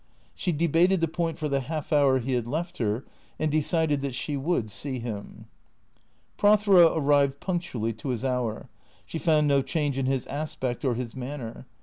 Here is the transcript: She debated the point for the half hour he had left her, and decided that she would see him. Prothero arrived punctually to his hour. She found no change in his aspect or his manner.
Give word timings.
She 0.33 0.51
debated 0.51 0.99
the 0.99 1.07
point 1.07 1.37
for 1.37 1.47
the 1.47 1.59
half 1.59 1.93
hour 1.93 2.17
he 2.17 2.33
had 2.33 2.47
left 2.47 2.79
her, 2.79 3.05
and 3.37 3.51
decided 3.51 4.01
that 4.01 4.15
she 4.15 4.35
would 4.35 4.71
see 4.71 4.97
him. 4.97 5.45
Prothero 6.37 6.95
arrived 6.95 7.39
punctually 7.39 7.93
to 7.93 8.09
his 8.09 8.25
hour. 8.25 8.67
She 9.05 9.19
found 9.19 9.47
no 9.47 9.61
change 9.61 9.99
in 9.99 10.07
his 10.07 10.25
aspect 10.25 10.83
or 10.83 10.95
his 10.95 11.15
manner. 11.15 11.67